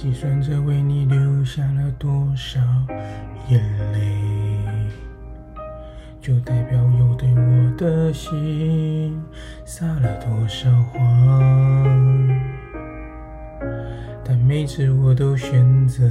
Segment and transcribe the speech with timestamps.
[0.00, 2.60] 计算着为你流下了多少
[3.48, 3.60] 眼
[3.92, 3.98] 泪，
[6.20, 9.20] 就代表有对我的心
[9.64, 12.28] 撒了多少谎。
[14.24, 16.08] 但每次我都选择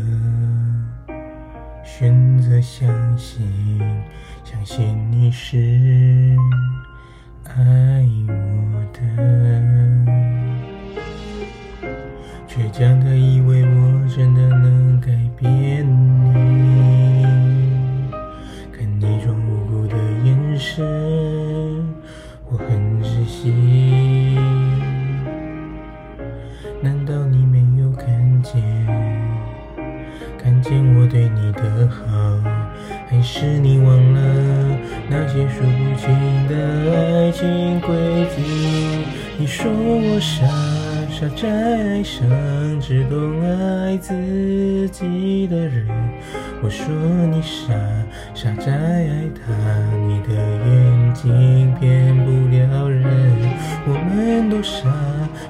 [1.81, 3.49] 选择相信，
[4.43, 6.35] 相信你是
[7.45, 8.33] 爱我
[8.91, 8.99] 的，
[12.47, 13.63] 倔强的以为
[26.81, 28.05] 难道你没有看
[28.43, 28.61] 见？
[30.37, 32.05] 看见我对你的好，
[33.09, 34.77] 还是你忘了
[35.09, 36.07] 那些数不清
[36.47, 36.55] 的
[36.95, 37.95] 爱情轨
[38.35, 39.05] 迹？
[39.37, 40.45] 你说我傻，
[41.09, 42.25] 傻在爱上
[42.79, 45.85] 只懂爱自己的人。
[46.63, 46.85] 我说
[47.29, 47.73] 你傻，
[48.33, 49.53] 傻在爱他，
[50.07, 53.03] 你的眼睛骗不了人。
[53.85, 54.89] 我们都傻，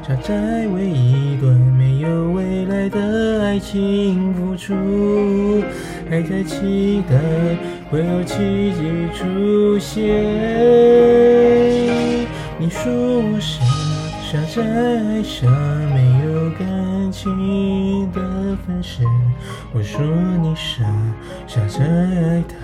[0.07, 4.73] 傻在为一段没有未来的爱情付出，
[6.09, 7.17] 还在期待
[7.91, 8.83] 会有奇迹
[9.13, 10.05] 出现。
[12.57, 13.61] 你说我傻，
[14.31, 15.51] 傻在爱上
[15.93, 16.16] 没
[17.17, 18.21] 情的
[18.65, 19.03] 分身。
[19.73, 19.99] 我说
[20.39, 20.85] 你傻，
[21.47, 22.55] 傻在爱他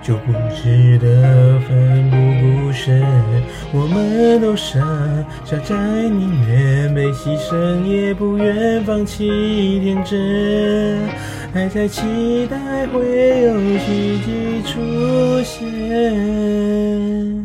[0.00, 3.02] 就不值得奋不顾身。
[3.72, 4.78] 我们都傻，
[5.44, 5.74] 傻在
[6.08, 11.08] 宁愿被牺牲，也不愿放弃天真，
[11.52, 17.37] 还在期待会有奇迹出现。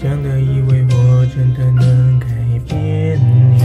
[0.00, 2.26] 真的以为我真的能改
[2.68, 3.18] 变
[3.52, 3.58] 你，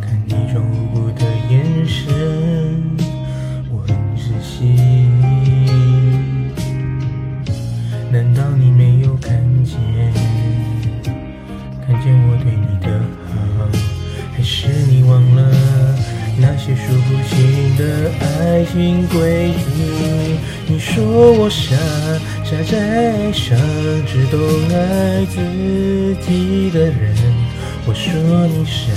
[0.00, 2.04] 看你装无辜的眼神，
[3.68, 4.76] 我很窒息。
[8.12, 9.76] 难道你没有看见？
[11.84, 12.86] 看见我对你的
[13.26, 13.34] 好，
[14.36, 15.40] 还是你忘了
[16.38, 20.38] 那些数不清的爱情轨迹？
[20.68, 21.76] 你说我傻，
[22.48, 23.58] 傻在爱上
[24.06, 24.38] 只懂
[24.70, 25.34] 爱自
[26.24, 27.12] 己的人。
[27.84, 28.14] 我说
[28.46, 28.92] 你傻，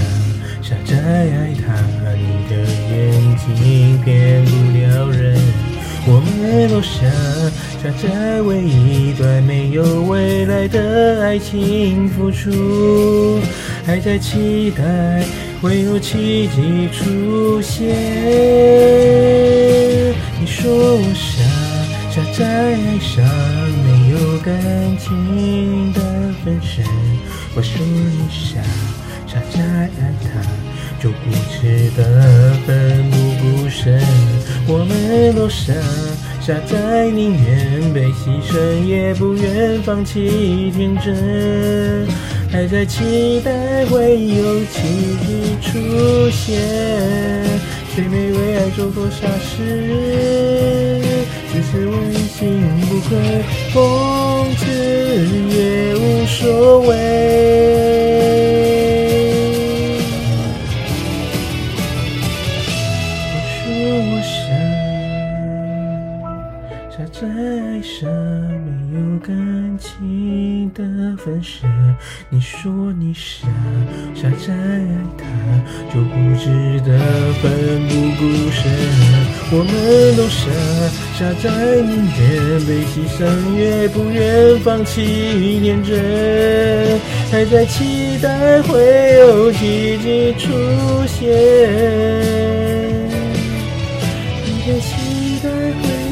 [0.62, 1.74] 傻在爱他，
[2.14, 2.56] 你的
[2.92, 5.36] 眼睛骗不了人。
[6.06, 7.10] 我们都傻，
[7.82, 13.40] 傻在为一段没有未来的爱情付出，
[13.84, 15.24] 还在期待
[15.60, 17.96] 会有奇迹出现。
[20.40, 21.42] 你说我，傻
[22.20, 23.24] 傻在爱上
[23.86, 24.54] 没有感
[24.98, 26.02] 情的
[26.44, 26.84] 分身。
[27.56, 28.60] 我说你傻，
[29.26, 30.28] 傻在爱他
[31.02, 31.18] 就固
[31.50, 34.02] 执的奋不顾身。
[34.68, 35.72] 我们都傻，
[36.42, 42.06] 傻在宁愿被牺牲，也不愿放弃天真，
[42.52, 46.60] 还在期待会有奇迹出现。
[47.96, 49.64] 谁没为爱做过傻事？
[51.52, 52.62] 只是问心
[52.92, 53.10] 无愧，
[53.74, 53.76] 讽
[54.58, 54.62] 刺
[55.50, 55.58] 也
[55.96, 57.09] 无所谓。
[67.00, 68.10] 傻在爱上
[68.92, 69.34] 没有感
[69.80, 70.84] 情的
[71.16, 71.66] 分身。
[72.30, 72.70] 你说
[73.00, 73.48] 你傻，
[74.14, 74.86] 傻在爱
[75.18, 75.24] 他
[75.94, 76.50] 就不值
[76.86, 77.00] 得
[77.42, 78.70] 奋不顾身。
[79.50, 79.72] 我们
[80.18, 80.52] 都傻，
[81.18, 81.48] 傻在
[81.84, 83.24] 宁愿被牺牲，
[83.56, 87.00] 也不愿放弃天真，
[87.32, 90.52] 还在期待会有奇迹出
[91.08, 91.32] 现，
[94.44, 96.09] 还在期待会。